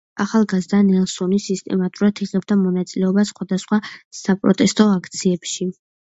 ახალგაზრდა 0.23 0.77
ნელსონი 0.85 1.37
სისტემატურად 1.47 2.21
იღებდა 2.25 2.57
მონაწილეობას 2.61 3.33
სხვადასხვა 3.33 3.79
საპროტესტო 4.21 4.87
აქციებში. 4.95 5.69